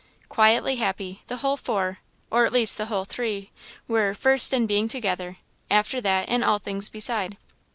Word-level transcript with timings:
Quietly 0.29 0.77
happy 0.77 1.21
the 1.27 1.37
whole 1.45 1.55
four, 1.57 1.99
or 2.31 2.47
at 2.47 2.51
least 2.51 2.75
the 2.75 2.87
whole 2.87 3.05
three, 3.05 3.51
were 3.87 4.15
first, 4.15 4.51
in 4.51 4.65
being 4.65 4.87
together 4.87 5.37
after 5.69 6.01
that, 6.01 6.27
in 6.27 6.41
all 6.41 6.57
things 6.57 6.89
beside. 6.89 7.37